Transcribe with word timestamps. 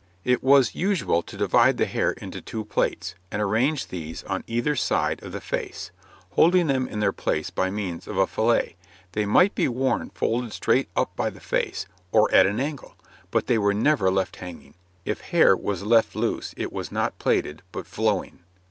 It 0.23 0.41
was 0.41 0.73
usual 0.73 1.21
to 1.21 1.37
divide 1.37 1.77
the 1.77 1.85
hair 1.85 2.13
into 2.13 2.41
two 2.41 2.65
plaits, 2.65 3.13
and 3.29 3.39
arrange 3.39 3.89
these 3.89 4.23
on 4.23 4.43
either 4.47 4.75
side 4.75 5.21
of 5.21 5.31
the 5.31 5.39
face, 5.39 5.91
holding 6.31 6.65
them 6.65 6.87
in 6.87 7.01
their 7.01 7.11
place 7.13 7.51
by 7.51 7.69
means 7.69 8.07
of 8.07 8.17
a 8.17 8.25
fillet; 8.25 8.77
they 9.11 9.27
might 9.27 9.53
be 9.53 9.67
worn 9.67 10.09
folded 10.09 10.53
straight 10.53 10.89
up 10.95 11.15
by 11.15 11.29
the 11.29 11.39
face, 11.39 11.85
or 12.11 12.33
at 12.33 12.47
an 12.47 12.59
angle, 12.59 12.95
but 13.29 13.45
they 13.45 13.59
were 13.59 13.75
never 13.75 14.09
left 14.09 14.37
hanging; 14.37 14.73
if 15.05 15.21
hair 15.21 15.55
was 15.55 15.83
left 15.83 16.15
loose 16.15 16.55
it 16.57 16.73
was 16.73 16.91
not 16.91 17.19
plaited, 17.19 17.61
but 17.71 17.85
flowing. 17.85 18.39